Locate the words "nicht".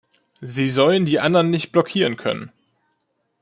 1.51-1.71